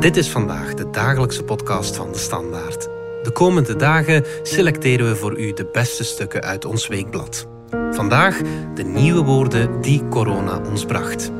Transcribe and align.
Dit 0.00 0.16
is 0.16 0.28
vandaag 0.28 0.74
de 0.74 0.90
dagelijkse 0.90 1.44
podcast 1.44 1.96
van 1.96 2.12
de 2.12 2.18
Standaard. 2.18 2.82
De 3.22 3.30
komende 3.32 3.76
dagen 3.76 4.24
selecteren 4.42 5.08
we 5.08 5.16
voor 5.16 5.38
u 5.38 5.52
de 5.52 5.68
beste 5.72 6.04
stukken 6.04 6.42
uit 6.42 6.64
ons 6.64 6.86
weekblad. 6.86 7.46
Vandaag 7.90 8.40
de 8.74 8.82
nieuwe 8.82 9.22
woorden 9.22 9.80
die 9.80 10.08
corona 10.08 10.60
ons 10.70 10.84
bracht. 10.84 11.30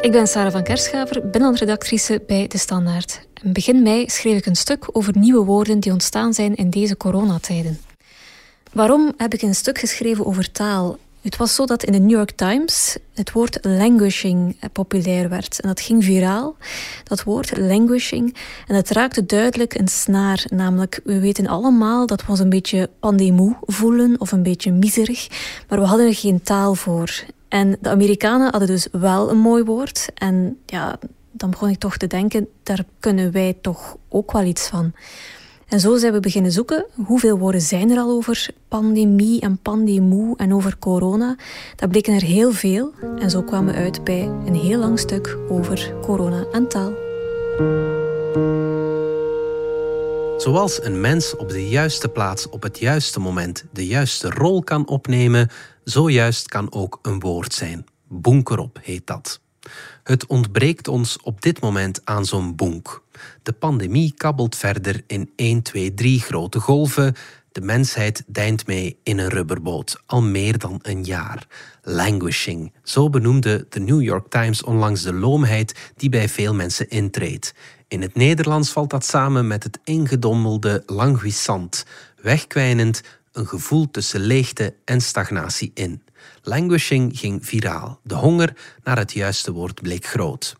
Ik 0.00 0.12
ben 0.12 0.26
Sarah 0.26 0.52
van 0.52 0.62
Kerschaver, 0.62 1.30
binnenredactrice 1.30 2.22
bij 2.26 2.46
De 2.46 2.58
Standaard. 2.58 3.29
Begin 3.42 3.82
mei 3.82 4.08
schreef 4.08 4.38
ik 4.38 4.46
een 4.46 4.56
stuk 4.56 4.88
over 4.92 5.18
nieuwe 5.18 5.44
woorden 5.44 5.80
die 5.80 5.92
ontstaan 5.92 6.34
zijn 6.34 6.54
in 6.54 6.70
deze 6.70 6.96
coronatijden. 6.96 7.80
Waarom 8.72 9.12
heb 9.16 9.34
ik 9.34 9.42
een 9.42 9.54
stuk 9.54 9.78
geschreven 9.78 10.26
over 10.26 10.52
taal? 10.52 10.98
Het 11.20 11.36
was 11.36 11.54
zo 11.54 11.64
dat 11.64 11.82
in 11.82 11.92
de 11.92 11.98
New 11.98 12.10
York 12.10 12.30
Times 12.30 12.96
het 13.14 13.32
woord 13.32 13.58
languishing 13.62 14.56
populair 14.72 15.28
werd. 15.28 15.60
En 15.60 15.68
dat 15.68 15.80
ging 15.80 16.04
viraal, 16.04 16.56
dat 17.04 17.22
woord 17.22 17.58
languishing. 17.58 18.36
En 18.66 18.74
het 18.74 18.90
raakte 18.90 19.26
duidelijk 19.26 19.74
een 19.74 19.88
snaar. 19.88 20.44
Namelijk, 20.48 21.00
we 21.04 21.20
weten 21.20 21.46
allemaal 21.46 22.06
dat 22.06 22.24
we 22.24 22.30
ons 22.30 22.40
een 22.40 22.48
beetje 22.48 22.90
pandemie 23.00 23.56
voelen 23.60 24.20
of 24.20 24.32
een 24.32 24.42
beetje 24.42 24.72
miserig. 24.72 25.28
Maar 25.68 25.80
we 25.80 25.86
hadden 25.86 26.06
er 26.06 26.14
geen 26.14 26.42
taal 26.42 26.74
voor. 26.74 27.24
En 27.48 27.76
de 27.80 27.88
Amerikanen 27.88 28.50
hadden 28.50 28.68
dus 28.68 28.88
wel 28.92 29.30
een 29.30 29.38
mooi 29.38 29.62
woord. 29.62 30.08
En 30.14 30.58
ja, 30.66 30.98
dan 31.30 31.50
begon 31.50 31.68
ik 31.68 31.78
toch 31.78 31.96
te 31.96 32.06
denken, 32.06 32.48
daar 32.62 32.84
kunnen 32.98 33.32
wij 33.32 33.56
toch 33.60 33.96
ook 34.08 34.32
wel 34.32 34.44
iets 34.44 34.68
van. 34.68 34.92
En 35.70 35.80
zo 35.80 35.96
zijn 35.96 36.12
we 36.12 36.20
beginnen 36.20 36.52
zoeken. 36.52 36.86
Hoeveel 37.06 37.38
woorden 37.38 37.60
zijn 37.60 37.90
er 37.90 37.98
al 37.98 38.10
over 38.10 38.48
pandemie 38.68 39.40
en 39.40 39.58
pandemie 39.58 40.36
en 40.36 40.54
over 40.54 40.78
corona? 40.78 41.36
Dat 41.76 41.88
bleken 41.88 42.14
er 42.14 42.22
heel 42.22 42.52
veel. 42.52 42.92
En 43.18 43.30
zo 43.30 43.42
kwamen 43.42 43.74
we 43.74 43.80
uit 43.80 44.04
bij 44.04 44.22
een 44.22 44.54
heel 44.54 44.78
lang 44.78 44.98
stuk 44.98 45.36
over 45.48 45.94
corona 46.02 46.44
en 46.52 46.68
taal. 46.68 46.92
Zoals 50.36 50.84
een 50.84 51.00
mens 51.00 51.36
op 51.36 51.48
de 51.48 51.68
juiste 51.68 52.08
plaats 52.08 52.48
op 52.48 52.62
het 52.62 52.78
juiste 52.78 53.20
moment 53.20 53.64
de 53.72 53.86
juiste 53.86 54.30
rol 54.30 54.62
kan 54.62 54.88
opnemen, 54.88 55.48
zojuist 55.84 56.48
kan 56.48 56.72
ook 56.72 56.98
een 57.02 57.20
woord 57.20 57.54
zijn. 57.54 57.86
Bonkerop 58.08 58.78
heet 58.82 59.06
dat. 59.06 59.40
Het 60.02 60.26
ontbreekt 60.26 60.88
ons 60.88 61.20
op 61.22 61.42
dit 61.42 61.60
moment 61.60 62.00
aan 62.04 62.24
zo'n 62.24 62.56
bonk. 62.56 63.02
De 63.42 63.52
pandemie 63.52 64.14
kabbelt 64.16 64.56
verder 64.56 65.02
in 65.06 65.30
1, 65.36 65.62
2, 65.62 65.94
3 65.94 66.20
grote 66.20 66.60
golven. 66.60 67.14
De 67.52 67.60
mensheid 67.60 68.24
deint 68.26 68.66
mee 68.66 68.98
in 69.02 69.18
een 69.18 69.28
rubberboot, 69.28 70.02
al 70.06 70.22
meer 70.22 70.58
dan 70.58 70.78
een 70.82 71.04
jaar. 71.04 71.46
Languishing, 71.82 72.72
zo 72.82 73.10
benoemde 73.10 73.66
de 73.68 73.80
New 73.80 74.02
York 74.02 74.28
Times 74.28 74.62
onlangs 74.62 75.02
de 75.02 75.12
loomheid 75.12 75.92
die 75.96 76.08
bij 76.08 76.28
veel 76.28 76.54
mensen 76.54 76.88
intreedt. 76.88 77.54
In 77.88 78.02
het 78.02 78.14
Nederlands 78.14 78.70
valt 78.70 78.90
dat 78.90 79.04
samen 79.04 79.46
met 79.46 79.62
het 79.62 79.78
ingedommelde 79.84 80.82
languissant, 80.86 81.84
wegkwijnend, 82.22 83.02
een 83.32 83.46
gevoel 83.46 83.90
tussen 83.90 84.20
leegte 84.20 84.74
en 84.84 85.00
stagnatie 85.00 85.70
in. 85.74 86.02
Languishing 86.42 87.18
ging 87.18 87.46
viraal. 87.46 88.00
De 88.02 88.14
honger 88.14 88.56
naar 88.84 88.98
het 88.98 89.12
juiste 89.12 89.52
woord 89.52 89.82
bleek 89.82 90.04
groot. 90.04 90.56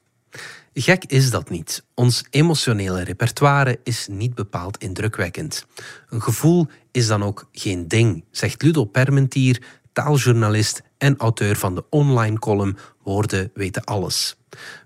Gek 0.74 1.04
is 1.04 1.30
dat 1.30 1.50
niet. 1.50 1.84
Ons 1.94 2.24
emotionele 2.30 3.02
repertoire 3.02 3.80
is 3.84 4.06
niet 4.10 4.34
bepaald 4.34 4.78
indrukwekkend. 4.78 5.66
Een 6.08 6.22
gevoel 6.22 6.66
is 6.90 7.06
dan 7.06 7.22
ook 7.22 7.48
geen 7.52 7.88
ding, 7.88 8.24
zegt 8.30 8.62
Ludo 8.62 8.84
Permentier, 8.84 9.62
taaljournalist 9.92 10.82
en 10.98 11.16
auteur 11.16 11.56
van 11.56 11.74
de 11.74 11.84
online 11.90 12.38
column 12.38 12.76
Woorden 13.02 13.50
weten 13.54 13.84
alles. 13.84 14.36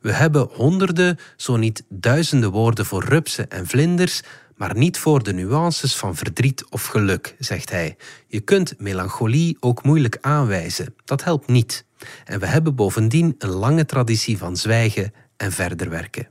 We 0.01 0.13
hebben 0.13 0.49
honderden, 0.53 1.19
zo 1.37 1.57
niet 1.57 1.85
duizenden 1.89 2.51
woorden 2.51 2.87
voor 2.87 3.05
rupsen 3.05 3.51
en 3.51 3.67
vlinders, 3.67 4.23
maar 4.57 4.77
niet 4.77 4.99
voor 4.99 5.23
de 5.23 5.33
nuances 5.33 5.97
van 5.97 6.17
verdriet 6.17 6.65
of 6.71 6.87
geluk, 6.87 7.37
zegt 7.39 7.71
hij. 7.71 7.97
Je 8.27 8.41
kunt 8.41 8.75
melancholie 8.79 9.57
ook 9.61 9.83
moeilijk 9.83 10.19
aanwijzen. 10.21 10.95
Dat 11.05 11.25
helpt 11.25 11.47
niet. 11.49 11.85
En 12.25 12.41
we 12.41 12.47
hebben 12.47 12.75
bovendien 12.75 13.35
een 13.39 13.51
lange 13.51 13.85
traditie 13.85 14.39
van 14.39 14.57
zwijgen 14.57 15.13
en 15.37 15.53
verder 15.53 15.91
werken. 15.91 16.29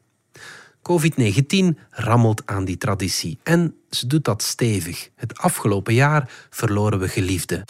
COVID-19 0.89 1.79
rammelt 1.89 2.41
aan 2.45 2.66
die 2.66 2.78
traditie 2.78 3.39
en 3.44 3.75
ze 3.89 4.07
doet 4.07 4.25
dat 4.25 4.44
stevig. 4.44 5.09
Het 5.16 5.38
afgelopen 5.38 5.94
jaar 5.94 6.29
verloren 6.50 7.00
we 7.00 7.07
geliefden. 7.07 7.63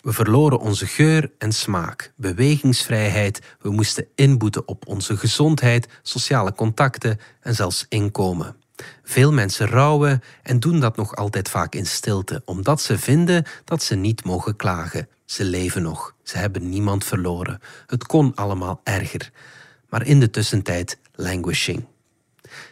We 0.00 0.12
verloren 0.12 0.58
onze 0.58 0.86
geur 0.86 1.30
en 1.38 1.52
smaak, 1.52 2.12
bewegingsvrijheid, 2.16 3.40
we 3.60 3.70
moesten 3.70 4.06
inboeten 4.14 4.68
op 4.68 4.86
onze 4.86 5.16
gezondheid, 5.16 5.88
sociale 6.02 6.52
contacten 6.52 7.18
en 7.40 7.54
zelfs 7.54 7.86
inkomen. 7.88 8.56
Veel 9.02 9.32
mensen 9.32 9.66
rouwen 9.66 10.22
en 10.42 10.60
doen 10.60 10.80
dat 10.80 10.96
nog 10.96 11.16
altijd 11.16 11.48
vaak 11.48 11.74
in 11.74 11.86
stilte, 11.86 12.42
omdat 12.44 12.80
ze 12.80 12.98
vinden 12.98 13.44
dat 13.64 13.82
ze 13.82 13.94
niet 13.94 14.24
mogen 14.24 14.56
klagen. 14.56 15.08
Ze 15.24 15.44
leven 15.44 15.82
nog, 15.82 16.14
ze 16.22 16.38
hebben 16.38 16.68
niemand 16.68 17.04
verloren. 17.04 17.60
Het 17.86 18.06
kon 18.06 18.34
allemaal 18.34 18.80
erger. 18.84 19.30
Maar 19.88 20.06
in 20.06 20.20
de 20.20 20.30
tussentijd 20.30 20.98
languishing. 21.14 21.86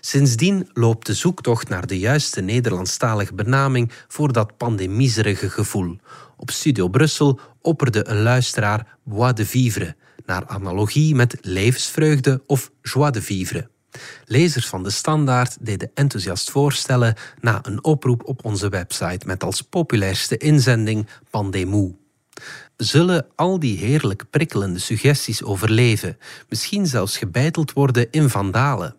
Sindsdien 0.00 0.68
loopt 0.72 1.06
de 1.06 1.14
zoektocht 1.14 1.68
naar 1.68 1.86
de 1.86 1.98
juiste 1.98 2.40
Nederlandstalige 2.40 3.34
benaming 3.34 3.92
voor 4.08 4.32
dat 4.32 4.56
pandemieserige 4.56 5.50
gevoel. 5.50 5.96
Op 6.36 6.50
Studio 6.50 6.88
Brussel 6.88 7.40
opperde 7.60 8.08
een 8.08 8.22
luisteraar 8.22 8.98
bois 9.04 9.34
de 9.34 9.46
vivre, 9.46 9.96
naar 10.26 10.46
analogie 10.46 11.14
met 11.14 11.38
levensvreugde 11.40 12.42
of 12.46 12.70
joie 12.82 13.10
de 13.10 13.22
vivre. 13.22 13.68
Lezers 14.24 14.66
van 14.66 14.82
de 14.82 14.90
Standaard 14.90 15.56
deden 15.60 15.90
enthousiast 15.94 16.50
voorstellen 16.50 17.14
na 17.40 17.58
een 17.62 17.84
oproep 17.84 18.24
op 18.24 18.44
onze 18.44 18.68
website 18.68 19.26
met 19.26 19.44
als 19.44 19.62
populairste 19.62 20.36
inzending 20.36 21.06
Pandemie. 21.30 21.96
Zullen 22.76 23.26
al 23.34 23.58
die 23.58 23.78
heerlijk 23.78 24.24
prikkelende 24.30 24.78
suggesties 24.78 25.42
overleven, 25.42 26.18
misschien 26.48 26.86
zelfs 26.86 27.18
gebeiteld 27.18 27.72
worden 27.72 28.10
in 28.10 28.28
vandalen? 28.28 28.96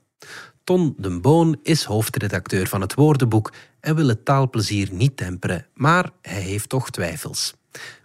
Ton 0.64 0.96
den 0.98 1.22
Boon 1.22 1.60
is 1.64 1.84
hoofdredacteur 1.84 2.68
van 2.68 2.82
het 2.82 2.94
woordenboek 2.94 3.54
en 3.80 3.96
wil 3.96 4.08
het 4.08 4.26
taalplezier 4.26 4.90
niet 4.92 5.18
temperen, 5.18 5.66
maar 5.74 6.12
hij 6.22 6.42
heeft 6.42 6.70
toch 6.70 6.90
twijfels. 6.90 7.57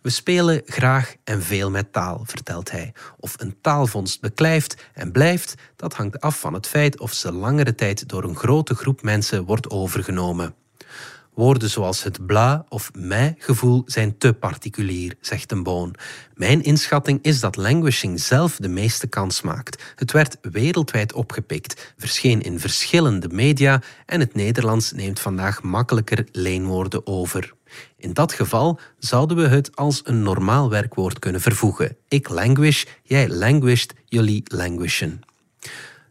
We 0.03 0.11
spelen 0.11 0.62
graag 0.65 1.15
en 1.25 1.43
veel 1.43 1.71
met 1.71 1.93
taal, 1.93 2.23
vertelt 2.25 2.71
hij. 2.71 2.93
Of 3.19 3.34
een 3.39 3.56
taalvondst 3.61 4.21
beklijft 4.21 4.89
en 4.93 5.12
blijft, 5.12 5.55
dat 5.77 5.95
hangt 5.95 6.21
af 6.21 6.41
van 6.41 6.55
het 6.55 6.67
feit 6.67 7.00
of 7.00 7.12
ze 7.12 7.33
langere 7.33 7.75
tijd 7.75 8.09
door 8.09 8.25
een 8.25 8.37
grote 8.37 8.75
groep 8.75 9.03
mensen 9.03 9.45
wordt 9.45 9.71
overgenomen. 9.71 10.55
Woorden 11.34 11.71
zoals 11.71 12.03
het 12.03 12.27
bla 12.27 12.65
of 12.69 12.91
mij 12.95 13.34
gevoel 13.39 13.83
zijn 13.87 14.19
te 14.19 14.33
particulier, 14.33 15.15
zegt 15.21 15.53
een 15.53 15.62
boon. 15.62 15.94
Mijn 16.34 16.62
inschatting 16.62 17.19
is 17.23 17.41
dat 17.41 17.56
languishing 17.56 18.21
zelf 18.21 18.56
de 18.56 18.69
meeste 18.69 19.06
kans 19.06 19.43
maakt. 19.43 19.83
Het 19.97 20.12
werd 20.12 20.39
wereldwijd 20.41 21.12
opgepikt, 21.12 21.94
verscheen 21.97 22.43
in 22.43 22.61
verschillende 22.61 23.29
media 23.29 23.83
en 24.06 24.21
het 24.21 24.34
Nederlands 24.34 24.93
neemt 24.93 25.21
vandaag 25.21 25.62
makkelijker 25.62 26.27
leenwoorden 26.33 27.06
over. 27.06 27.55
In 27.97 28.12
dat 28.12 28.33
geval 28.33 28.81
zouden 28.99 29.37
we 29.37 29.47
het 29.47 29.77
als 29.77 30.00
een 30.05 30.22
normaal 30.22 30.71
werkwoord 30.71 31.19
kunnen 31.19 31.41
vervoegen. 31.41 31.97
Ik 32.09 32.28
languish, 32.28 32.84
jij 33.03 33.28
languished, 33.28 33.94
jullie 34.05 34.43
languishen. 34.44 35.21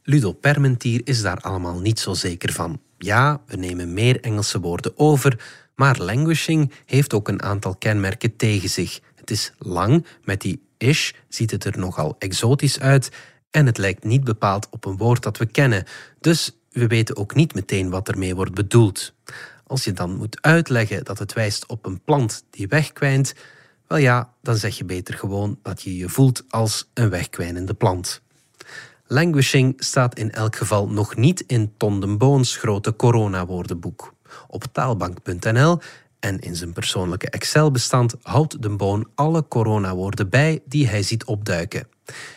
Ludo 0.04 0.32
Permentier 0.32 1.02
is 1.04 1.22
daar 1.22 1.38
allemaal 1.38 1.80
niet 1.80 2.00
zo 2.00 2.14
zeker 2.14 2.54
van. 2.54 2.82
Ja, 2.98 3.42
we 3.46 3.56
nemen 3.56 3.94
meer 3.94 4.20
Engelse 4.20 4.60
woorden 4.60 4.98
over, 4.98 5.40
maar 5.76 5.98
languishing 5.98 6.72
heeft 6.86 7.14
ook 7.14 7.28
een 7.28 7.42
aantal 7.42 7.76
kenmerken 7.76 8.36
tegen 8.36 8.70
zich. 8.70 9.00
Het 9.16 9.32
is 9.32 9.54
lang, 9.58 10.06
met 10.24 10.42
die 10.42 10.62
ish 10.78 11.12
ziet 11.28 11.52
het 11.52 11.66
er 11.66 11.80
nogal 11.80 12.16
exotisch 12.20 12.80
uit 12.80 13.10
en 13.52 13.66
het 13.66 13.78
lijkt 13.78 14.04
niet 14.04 14.24
bepaald 14.24 14.68
op 14.70 14.86
een 14.86 14.98
woord 14.98 15.24
dat 15.24 15.38
we 15.38 15.46
kennen, 15.46 15.84
dus 16.20 16.52
we 16.70 16.88
weten 16.88 17.18
ook 17.18 17.36
niet 17.36 17.54
meteen 17.54 17.90
wat 17.90 18.10
ermee 18.10 18.36
wordt 18.36 18.54
bedoeld. 18.54 19.14
Als 19.72 19.84
je 19.84 19.94
dan 19.94 20.16
moet 20.16 20.42
uitleggen 20.42 21.04
dat 21.04 21.20
het 21.20 21.34
wijst 21.34 21.66
op 21.66 21.86
een 21.86 22.02
plant 22.04 22.44
die 22.50 22.68
wegkwijnt, 22.68 23.34
wel 23.88 23.98
ja, 23.98 24.34
dan 24.42 24.56
zeg 24.56 24.78
je 24.78 24.86
beter 24.86 25.14
gewoon 25.14 25.60
dat 25.64 25.82
je 25.82 25.98
je 25.98 26.10
voelt 26.10 26.44
als 26.50 26.90
een 26.94 27.10
wegkwijnende 27.10 27.74
plant. 27.74 28.22
Languishing 29.06 29.74
staat 29.78 30.18
in 30.18 30.32
elk 30.32 30.56
geval 30.56 30.90
nog 30.90 31.16
niet 31.16 31.44
in 31.48 31.74
Ton 31.78 32.18
Boons 32.18 32.56
grote 32.56 32.96
corona-woordenboek. 32.96 34.14
Op 34.48 34.64
taalbank.nl 34.72 35.80
En 36.20 36.40
in 36.40 36.56
zijn 36.56 36.74
persoonlijke 36.74 37.30
Excel-bestand 37.30 38.16
houdt 38.22 38.62
de 38.62 38.70
boon 38.70 39.10
alle 39.16 39.48
coronawoorden 39.48 40.30
bij 40.30 40.62
die 40.66 40.88
hij 40.88 41.04
ziet 41.04 41.26
opduiken. 41.26 41.88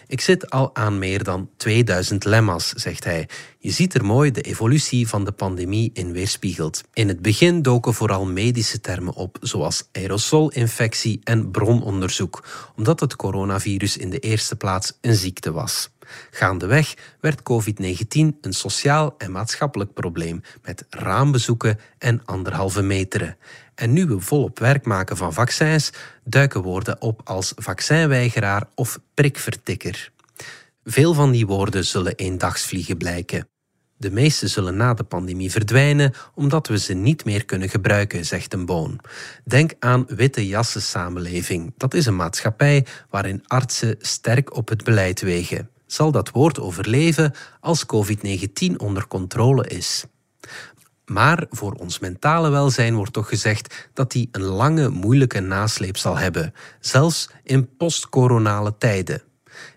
Ik 0.06 0.20
zit 0.20 0.50
al 0.50 0.74
aan 0.74 0.98
meer 0.98 1.24
dan 1.24 1.50
2000 1.56 2.24
lemma's, 2.24 2.72
zegt 2.72 3.04
hij. 3.04 3.28
Je 3.58 3.70
ziet 3.70 3.94
er 3.94 4.04
mooi 4.04 4.30
de 4.30 4.40
evolutie 4.40 5.08
van 5.08 5.24
de 5.24 5.32
pandemie 5.32 5.90
in 5.92 6.12
weerspiegeld. 6.12 6.82
In 6.92 7.08
het 7.08 7.22
begin 7.22 7.62
doken 7.62 7.94
vooral 7.94 8.26
medische 8.26 8.80
termen 8.80 9.14
op, 9.14 9.36
zoals 9.40 9.88
aerosolinfectie 9.92 11.20
en 11.24 11.50
brononderzoek, 11.50 12.44
omdat 12.76 13.00
het 13.00 13.16
coronavirus 13.16 13.96
in 13.96 14.10
de 14.10 14.18
eerste 14.18 14.56
plaats 14.56 14.98
een 15.00 15.14
ziekte 15.14 15.52
was. 15.52 15.92
Gaandeweg 16.30 16.94
werd 17.20 17.40
COVID-19 17.40 18.40
een 18.40 18.52
sociaal 18.52 19.14
en 19.18 19.32
maatschappelijk 19.32 19.92
probleem 19.92 20.40
met 20.62 20.86
raambezoeken 20.90 21.78
en 21.98 22.22
anderhalve 22.24 22.82
meteren. 22.82 23.36
En 23.74 23.92
nu 23.92 24.06
we 24.06 24.20
volop 24.20 24.58
werk 24.58 24.84
maken 24.84 25.16
van 25.16 25.32
vaccins, 25.32 25.90
duiken 26.24 26.62
woorden 26.62 27.00
op 27.00 27.20
als 27.24 27.52
vaccinweigeraar 27.56 28.66
of 28.74 28.98
prikvertikker. 29.14 30.12
Veel 30.84 31.14
van 31.14 31.30
die 31.30 31.46
woorden 31.46 31.84
zullen 31.84 32.14
eendagsvliegen 32.14 32.96
blijken. 32.96 33.48
De 33.96 34.10
meeste 34.10 34.48
zullen 34.48 34.76
na 34.76 34.94
de 34.94 35.04
pandemie 35.04 35.50
verdwijnen 35.50 36.12
omdat 36.34 36.68
we 36.68 36.78
ze 36.78 36.94
niet 36.94 37.24
meer 37.24 37.44
kunnen 37.44 37.68
gebruiken, 37.68 38.26
zegt 38.26 38.52
een 38.52 38.66
boon. 38.66 39.00
Denk 39.44 39.72
aan 39.78 40.04
witte 40.08 40.46
jassen 40.46 40.82
samenleving. 40.82 41.72
Dat 41.76 41.94
is 41.94 42.06
een 42.06 42.16
maatschappij 42.16 42.86
waarin 43.10 43.44
artsen 43.46 43.96
sterk 43.98 44.56
op 44.56 44.68
het 44.68 44.84
beleid 44.84 45.20
wegen. 45.20 45.70
Zal 45.86 46.10
dat 46.10 46.30
woord 46.30 46.60
overleven 46.60 47.32
als 47.60 47.84
COVID-19 47.86 48.76
onder 48.76 49.06
controle 49.06 49.66
is? 49.68 50.04
Maar 51.04 51.46
voor 51.50 51.72
ons 51.72 51.98
mentale 51.98 52.50
welzijn 52.50 52.94
wordt 52.94 53.12
toch 53.12 53.28
gezegd 53.28 53.88
dat 53.92 54.12
die 54.12 54.28
een 54.32 54.42
lange, 54.42 54.88
moeilijke 54.88 55.40
nasleep 55.40 55.96
zal 55.96 56.16
hebben, 56.16 56.54
zelfs 56.80 57.30
in 57.42 57.76
postcoronale 57.76 58.74
tijden. 58.78 59.22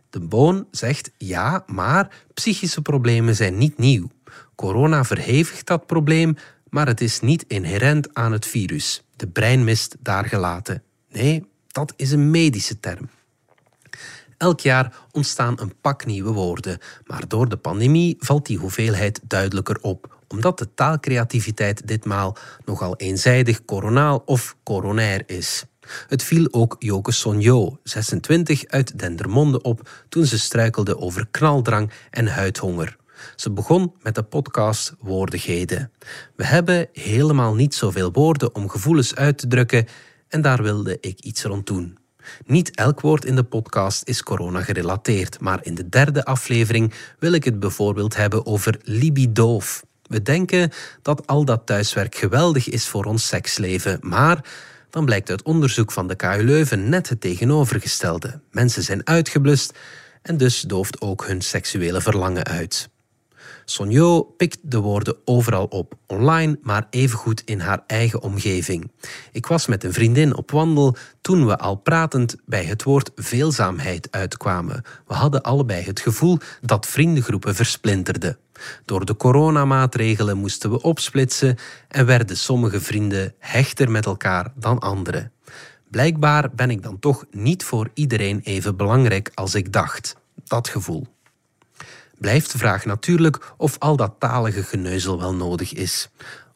De 0.09 0.19
Boon 0.19 0.67
zegt 0.71 1.11
ja, 1.17 1.63
maar 1.65 2.25
psychische 2.33 2.81
problemen 2.81 3.35
zijn 3.35 3.57
niet 3.57 3.77
nieuw. 3.77 4.09
Corona 4.55 5.03
verhevigt 5.03 5.67
dat 5.67 5.85
probleem, 5.85 6.35
maar 6.69 6.87
het 6.87 7.01
is 7.01 7.19
niet 7.19 7.45
inherent 7.47 8.13
aan 8.13 8.31
het 8.31 8.45
virus. 8.45 9.03
De 9.15 9.27
breinmist 9.27 9.95
daar 9.99 10.25
gelaten. 10.25 10.83
Nee, 11.09 11.45
dat 11.67 11.93
is 11.95 12.11
een 12.11 12.31
medische 12.31 12.79
term. 12.79 13.09
Elk 14.37 14.59
jaar 14.59 14.93
ontstaan 15.11 15.59
een 15.59 15.73
pak 15.81 16.05
nieuwe 16.05 16.31
woorden, 16.31 16.79
maar 17.05 17.27
door 17.27 17.49
de 17.49 17.57
pandemie 17.57 18.15
valt 18.19 18.45
die 18.45 18.57
hoeveelheid 18.57 19.19
duidelijker 19.23 19.77
op 19.81 20.16
omdat 20.27 20.57
de 20.57 20.73
taalcreativiteit 20.73 21.87
ditmaal 21.87 22.37
nogal 22.65 22.95
eenzijdig 22.95 23.65
coronaal 23.65 24.21
of 24.25 24.55
coronair 24.63 25.23
is. 25.25 25.65
Het 26.07 26.23
viel 26.23 26.47
ook 26.51 26.75
Joke 26.79 27.11
Sonjo, 27.11 27.79
26, 27.83 28.65
uit 28.67 28.99
Dendermonde 28.99 29.61
op 29.61 29.89
toen 30.09 30.25
ze 30.25 30.39
struikelde 30.39 30.97
over 30.97 31.27
knaldrang 31.31 31.91
en 32.09 32.27
huidhonger. 32.27 32.97
Ze 33.35 33.51
begon 33.51 33.93
met 34.01 34.15
de 34.15 34.23
podcast 34.23 34.93
Woordigheden. 34.99 35.91
We 36.35 36.45
hebben 36.45 36.87
helemaal 36.93 37.55
niet 37.55 37.75
zoveel 37.75 38.11
woorden 38.11 38.55
om 38.55 38.69
gevoelens 38.69 39.15
uit 39.15 39.37
te 39.37 39.47
drukken 39.47 39.85
en 40.27 40.41
daar 40.41 40.63
wilde 40.63 40.97
ik 40.99 41.19
iets 41.19 41.43
rond 41.43 41.65
doen. 41.65 41.97
Niet 42.45 42.75
elk 42.75 43.01
woord 43.01 43.25
in 43.25 43.35
de 43.35 43.43
podcast 43.43 44.07
is 44.07 44.23
corona 44.23 44.61
gerelateerd, 44.61 45.39
maar 45.39 45.59
in 45.61 45.75
de 45.75 45.89
derde 45.89 46.25
aflevering 46.25 46.93
wil 47.19 47.31
ik 47.31 47.43
het 47.43 47.59
bijvoorbeeld 47.59 48.15
hebben 48.15 48.45
over 48.45 48.79
libidoof. 48.83 49.83
We 50.07 50.21
denken 50.21 50.71
dat 51.01 51.27
al 51.27 51.45
dat 51.45 51.65
thuiswerk 51.65 52.15
geweldig 52.15 52.69
is 52.69 52.87
voor 52.87 53.05
ons 53.05 53.27
seksleven, 53.27 53.97
maar 54.01 54.45
dan 54.89 55.05
blijkt 55.05 55.29
uit 55.29 55.43
onderzoek 55.43 55.91
van 55.91 56.07
de 56.07 56.15
KU 56.15 56.43
Leuven 56.43 56.89
net 56.89 57.09
het 57.09 57.21
tegenovergestelde. 57.21 58.39
Mensen 58.51 58.83
zijn 58.83 59.07
uitgeblust 59.07 59.77
en 60.21 60.37
dus 60.37 60.61
dooft 60.61 61.01
ook 61.01 61.25
hun 61.25 61.41
seksuele 61.41 62.01
verlangen 62.01 62.45
uit. 62.45 62.89
Sonjo 63.65 64.23
pikt 64.23 64.57
de 64.61 64.79
woorden 64.79 65.15
overal 65.25 65.65
op, 65.65 65.93
online, 66.05 66.59
maar 66.61 66.87
evengoed 66.89 67.41
in 67.45 67.59
haar 67.59 67.83
eigen 67.87 68.21
omgeving. 68.21 68.91
Ik 69.31 69.45
was 69.45 69.67
met 69.67 69.83
een 69.83 69.93
vriendin 69.93 70.35
op 70.35 70.51
wandel 70.51 70.95
toen 71.21 71.45
we 71.45 71.57
al 71.57 71.75
pratend 71.75 72.35
bij 72.45 72.63
het 72.63 72.83
woord 72.83 73.11
veelzaamheid 73.15 74.07
uitkwamen. 74.11 74.83
We 75.07 75.13
hadden 75.13 75.41
allebei 75.41 75.83
het 75.83 75.99
gevoel 75.99 76.37
dat 76.61 76.85
vriendengroepen 76.85 77.55
versplinterden. 77.55 78.37
Door 78.85 79.05
de 79.05 79.15
coronamaatregelen 79.15 80.37
moesten 80.37 80.71
we 80.71 80.81
opsplitsen 80.81 81.55
en 81.87 82.05
werden 82.05 82.37
sommige 82.37 82.81
vrienden 82.81 83.33
hechter 83.39 83.91
met 83.91 84.05
elkaar 84.05 84.51
dan 84.55 84.79
anderen. 84.79 85.31
Blijkbaar 85.89 86.49
ben 86.55 86.69
ik 86.69 86.83
dan 86.83 86.99
toch 86.99 87.25
niet 87.31 87.63
voor 87.63 87.89
iedereen 87.93 88.41
even 88.43 88.75
belangrijk 88.75 89.31
als 89.33 89.55
ik 89.55 89.73
dacht. 89.73 90.15
Dat 90.43 90.67
gevoel. 90.67 91.07
Blijft 92.17 92.51
de 92.51 92.57
vraag 92.57 92.85
natuurlijk 92.85 93.53
of 93.57 93.75
al 93.79 93.95
dat 93.95 94.15
talige 94.19 94.63
geneuzel 94.63 95.19
wel 95.19 95.35
nodig 95.35 95.73
is. 95.73 96.09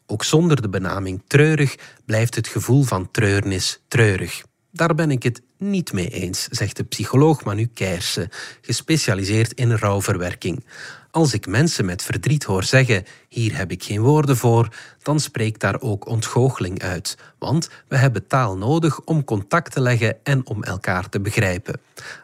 Ook 0.06 0.24
zonder 0.24 0.62
de 0.62 0.68
benaming 0.68 1.22
treurig 1.26 1.76
blijft 2.04 2.34
het 2.34 2.48
gevoel 2.48 2.82
van 2.82 3.10
treurnis 3.10 3.82
treurig. 3.88 4.42
Daar 4.70 4.94
ben 4.94 5.10
ik 5.10 5.22
het 5.22 5.42
niet 5.58 5.92
mee 5.92 6.08
eens, 6.08 6.48
zegt 6.50 6.76
de 6.76 6.84
psycholoog 6.84 7.44
Manu 7.44 7.66
Keirse, 7.66 8.30
gespecialiseerd 8.60 9.52
in 9.52 9.72
rouwverwerking. 9.72 10.64
Als 11.12 11.34
ik 11.34 11.46
mensen 11.46 11.84
met 11.84 12.02
verdriet 12.02 12.44
hoor 12.44 12.64
zeggen: 12.64 13.04
hier 13.28 13.56
heb 13.56 13.70
ik 13.70 13.82
geen 13.82 14.00
woorden 14.00 14.36
voor, 14.36 14.68
dan 15.02 15.20
spreekt 15.20 15.60
daar 15.60 15.80
ook 15.80 16.06
ontgoocheling 16.06 16.82
uit. 16.82 17.16
Want 17.38 17.68
we 17.88 17.96
hebben 17.96 18.26
taal 18.26 18.56
nodig 18.56 19.00
om 19.00 19.24
contact 19.24 19.72
te 19.72 19.80
leggen 19.80 20.16
en 20.22 20.46
om 20.46 20.62
elkaar 20.62 21.08
te 21.08 21.20
begrijpen. 21.20 21.80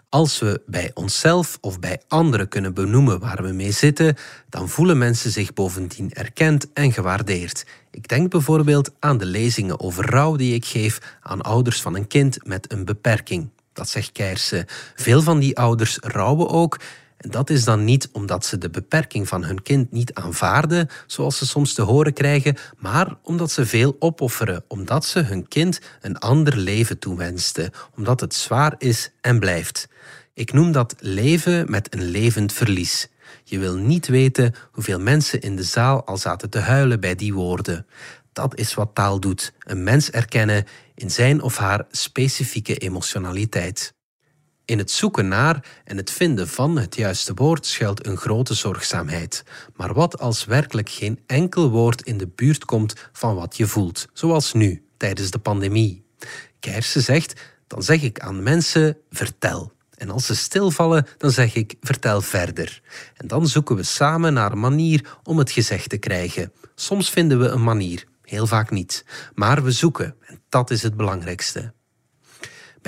Als 0.08 0.38
we 0.38 0.60
bij 0.66 0.90
onszelf 0.94 1.58
of 1.60 1.80
bij 1.80 2.00
anderen 2.08 2.48
kunnen 2.48 2.74
benoemen 2.74 3.20
waar 3.20 3.42
we 3.42 3.52
mee 3.52 3.72
zitten, 3.72 4.16
dan 4.48 4.68
voelen 4.68 4.98
mensen 4.98 5.30
zich 5.30 5.52
bovendien 5.52 6.12
erkend 6.12 6.72
en 6.72 6.92
gewaardeerd. 6.92 7.66
Ik 7.90 8.08
denk 8.08 8.30
bijvoorbeeld 8.30 8.90
aan 8.98 9.18
de 9.18 9.26
lezingen 9.26 9.80
over 9.80 10.10
rouw 10.10 10.36
die 10.36 10.54
ik 10.54 10.64
geef 10.64 11.16
aan 11.20 11.42
ouders 11.42 11.80
van 11.80 11.94
een 11.94 12.06
kind 12.06 12.46
met 12.46 12.72
een 12.72 12.84
beperking. 12.84 13.48
Dat 13.72 13.88
zegt 13.88 14.12
Keirse. 14.12 14.66
Veel 14.94 15.22
van 15.22 15.38
die 15.38 15.56
ouders 15.58 15.98
rouwen 16.00 16.48
ook 16.48 16.78
en 17.18 17.30
dat 17.30 17.50
is 17.50 17.64
dan 17.64 17.84
niet 17.84 18.08
omdat 18.12 18.46
ze 18.46 18.58
de 18.58 18.70
beperking 18.70 19.28
van 19.28 19.44
hun 19.44 19.62
kind 19.62 19.92
niet 19.92 20.14
aanvaarden, 20.14 20.88
zoals 21.06 21.38
ze 21.38 21.46
soms 21.46 21.74
te 21.74 21.82
horen 21.82 22.12
krijgen, 22.12 22.56
maar 22.76 23.16
omdat 23.22 23.50
ze 23.50 23.66
veel 23.66 23.96
opofferen, 23.98 24.64
omdat 24.68 25.04
ze 25.04 25.20
hun 25.20 25.48
kind 25.48 25.80
een 26.00 26.18
ander 26.18 26.56
leven 26.56 26.98
toewensten, 26.98 27.70
omdat 27.96 28.20
het 28.20 28.34
zwaar 28.34 28.74
is 28.78 29.10
en 29.20 29.38
blijft. 29.38 29.88
Ik 30.34 30.52
noem 30.52 30.72
dat 30.72 30.94
leven 30.98 31.70
met 31.70 31.94
een 31.94 32.04
levend 32.04 32.52
verlies. 32.52 33.08
Je 33.44 33.58
wil 33.58 33.76
niet 33.76 34.06
weten 34.06 34.54
hoeveel 34.72 35.00
mensen 35.00 35.40
in 35.40 35.56
de 35.56 35.62
zaal 35.62 36.04
al 36.04 36.16
zaten 36.16 36.50
te 36.50 36.58
huilen 36.58 37.00
bij 37.00 37.14
die 37.14 37.34
woorden. 37.34 37.86
Dat 38.32 38.58
is 38.58 38.74
wat 38.74 38.94
taal 38.94 39.20
doet: 39.20 39.52
een 39.58 39.82
mens 39.82 40.10
erkennen 40.10 40.64
in 40.94 41.10
zijn 41.10 41.42
of 41.42 41.56
haar 41.56 41.86
specifieke 41.90 42.76
emotionaliteit. 42.76 43.96
In 44.68 44.78
het 44.78 44.90
zoeken 44.90 45.28
naar 45.28 45.64
en 45.84 45.96
het 45.96 46.10
vinden 46.10 46.48
van 46.48 46.78
het 46.78 46.96
juiste 46.96 47.34
woord 47.34 47.66
schuilt 47.66 48.06
een 48.06 48.16
grote 48.16 48.54
zorgzaamheid. 48.54 49.44
Maar 49.76 49.94
wat 49.94 50.18
als 50.18 50.44
werkelijk 50.44 50.88
geen 50.88 51.20
enkel 51.26 51.70
woord 51.70 52.02
in 52.02 52.18
de 52.18 52.26
buurt 52.26 52.64
komt 52.64 52.94
van 53.12 53.34
wat 53.34 53.56
je 53.56 53.66
voelt, 53.66 54.08
zoals 54.12 54.52
nu, 54.52 54.82
tijdens 54.96 55.30
de 55.30 55.38
pandemie? 55.38 56.04
Keirse 56.60 57.00
zegt, 57.00 57.40
dan 57.66 57.82
zeg 57.82 58.02
ik 58.02 58.20
aan 58.20 58.42
mensen, 58.42 58.96
vertel. 59.10 59.72
En 59.94 60.10
als 60.10 60.26
ze 60.26 60.36
stilvallen, 60.36 61.06
dan 61.18 61.30
zeg 61.30 61.54
ik, 61.54 61.74
vertel 61.80 62.20
verder. 62.20 62.80
En 63.16 63.26
dan 63.26 63.46
zoeken 63.46 63.76
we 63.76 63.82
samen 63.82 64.32
naar 64.32 64.52
een 64.52 64.60
manier 64.60 65.18
om 65.22 65.38
het 65.38 65.50
gezegd 65.50 65.88
te 65.88 65.98
krijgen. 65.98 66.52
Soms 66.74 67.10
vinden 67.10 67.40
we 67.40 67.46
een 67.46 67.64
manier, 67.64 68.04
heel 68.22 68.46
vaak 68.46 68.70
niet. 68.70 69.04
Maar 69.34 69.62
we 69.62 69.70
zoeken, 69.70 70.14
en 70.20 70.40
dat 70.48 70.70
is 70.70 70.82
het 70.82 70.96
belangrijkste. 70.96 71.72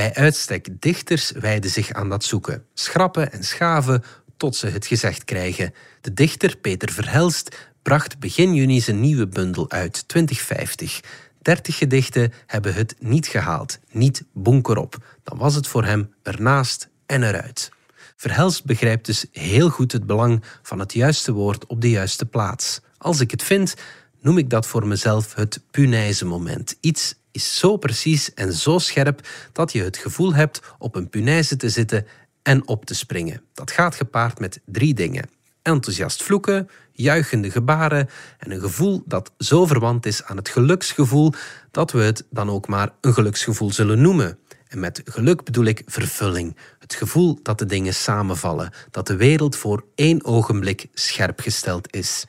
Bij 0.01 0.15
uitstek 0.15 0.69
dichters 0.83 1.31
wijden 1.31 1.71
zich 1.71 1.93
aan 1.93 2.09
dat 2.09 2.25
zoeken, 2.25 2.65
schrappen 2.75 3.33
en 3.33 3.45
schaven 3.45 4.03
tot 4.37 4.57
ze 4.57 4.67
het 4.67 4.87
gezegd 4.87 5.25
krijgen. 5.25 5.75
De 6.01 6.15
dichter 6.15 6.57
Peter 6.57 6.93
Verhelst 6.93 7.71
bracht 7.83 8.19
begin 8.19 8.55
juni 8.55 8.81
zijn 8.81 9.01
nieuwe 9.01 9.27
bundel 9.27 9.71
uit, 9.71 10.09
2050. 10.09 11.01
30 11.43 11.77
gedichten 11.77 12.33
hebben 12.47 12.75
het 12.75 12.95
niet 12.99 13.27
gehaald, 13.27 13.79
niet 13.91 14.25
bonkerop. 14.33 15.19
Dan 15.23 15.39
was 15.39 15.55
het 15.55 15.67
voor 15.67 15.85
hem 15.85 16.15
ernaast 16.23 16.89
en 17.07 17.23
eruit. 17.23 17.71
Verhelst 18.17 18.65
begrijpt 18.65 19.07
dus 19.07 19.27
heel 19.33 19.69
goed 19.69 19.93
het 19.93 20.07
belang 20.07 20.43
van 20.63 20.79
het 20.79 20.93
juiste 20.93 21.33
woord 21.33 21.67
op 21.67 21.81
de 21.81 21.91
juiste 21.91 22.27
plaats. 22.27 22.81
Als 22.99 23.21
ik 23.21 23.31
het 23.31 23.43
vind, 23.43 23.75
noem 24.21 24.39
ik 24.39 24.51
dat 24.51 24.67
voor 24.67 24.87
mezelf 24.87 25.35
het 25.35 25.61
punaise 25.71 26.25
moment. 26.25 26.77
Iets 26.81 27.15
is 27.31 27.59
zo 27.59 27.77
precies 27.77 28.35
en 28.35 28.53
zo 28.53 28.79
scherp 28.79 29.29
dat 29.53 29.73
je 29.73 29.83
het 29.83 29.97
gevoel 29.97 30.35
hebt 30.35 30.61
op 30.79 30.95
een 30.95 31.09
punaise 31.09 31.57
te 31.57 31.69
zitten 31.69 32.07
en 32.43 32.69
op 32.69 32.85
te 32.85 32.95
springen. 32.95 33.43
Dat 33.55 33.71
gaat 33.71 33.95
gepaard 33.95 34.39
met 34.39 34.61
drie 34.65 34.95
dingen. 34.95 35.29
enthousiast 35.63 36.23
vloeken, 36.23 36.69
juichende 36.93 37.51
gebaren 37.51 38.09
en 38.39 38.51
een 38.51 38.61
gevoel 38.61 39.03
dat 39.07 39.33
zo 39.39 39.67
verwant 39.67 40.07
is 40.07 40.25
aan 40.25 40.37
het 40.37 40.49
geluksgevoel 40.49 41.33
dat 41.71 41.93
we 41.93 42.03
het 42.03 42.27
dan 42.31 42.51
ook 42.51 42.69
maar 42.69 42.91
een 43.01 43.15
geluksgevoel 43.15 43.73
zullen 43.73 44.01
noemen. 44.01 44.39
En 44.69 44.81
met 44.81 45.03
geluk 45.05 45.45
bedoel 45.45 45.65
ik 45.65 45.83
vervulling. 45.87 46.57
Het 46.79 46.95
gevoel 46.95 47.39
dat 47.43 47.59
de 47.59 47.67
dingen 47.67 47.95
samenvallen, 47.95 48.73
dat 48.91 49.07
de 49.07 49.17
wereld 49.17 49.57
voor 49.57 49.85
één 49.95 50.25
ogenblik 50.25 50.87
scherp 50.93 51.41
gesteld 51.41 51.95
is. 51.95 52.27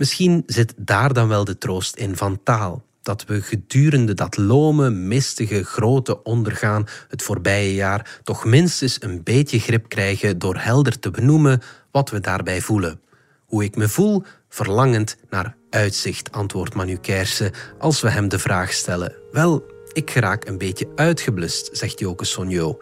Misschien 0.00 0.42
zit 0.46 0.74
daar 0.76 1.12
dan 1.12 1.28
wel 1.28 1.44
de 1.44 1.58
troost 1.58 1.96
in 1.96 2.16
van 2.16 2.40
taal. 2.42 2.82
Dat 3.02 3.24
we 3.24 3.42
gedurende 3.42 4.14
dat 4.14 4.36
lome, 4.36 4.90
mistige, 4.90 5.64
grote 5.64 6.22
ondergaan 6.22 6.86
het 7.08 7.22
voorbije 7.22 7.74
jaar 7.74 8.20
toch 8.22 8.44
minstens 8.44 9.02
een 9.02 9.22
beetje 9.22 9.58
grip 9.58 9.88
krijgen 9.88 10.38
door 10.38 10.56
helder 10.56 10.98
te 10.98 11.10
benoemen 11.10 11.60
wat 11.90 12.10
we 12.10 12.20
daarbij 12.20 12.60
voelen. 12.60 13.00
Hoe 13.46 13.64
ik 13.64 13.76
me 13.76 13.88
voel, 13.88 14.22
verlangend 14.48 15.16
naar 15.30 15.56
uitzicht, 15.70 16.32
antwoordt 16.32 16.74
Manu 16.74 16.96
Kersen 16.96 17.52
als 17.78 18.00
we 18.00 18.10
hem 18.10 18.28
de 18.28 18.38
vraag 18.38 18.72
stellen. 18.72 19.14
Wel, 19.32 19.64
ik 19.92 20.10
geraak 20.10 20.48
een 20.48 20.58
beetje 20.58 20.88
uitgeblust, 20.94 21.68
zegt 21.72 21.98
Joke 21.98 22.24
Sonjo. 22.24 22.78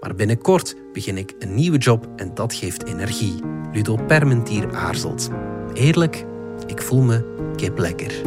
Maar 0.00 0.14
binnenkort 0.14 0.74
begin 0.92 1.18
ik 1.18 1.34
een 1.38 1.54
nieuwe 1.54 1.78
job 1.78 2.08
en 2.16 2.34
dat 2.34 2.54
geeft 2.54 2.84
energie. 2.84 3.34
Ludo 3.72 3.96
Permentier 3.96 4.74
aarzelt. 4.74 5.28
Eerlijk, 5.74 6.24
ik 6.66 6.82
voel 6.82 7.02
me 7.02 7.22
kip 7.56 7.78
lekker. 7.78 8.22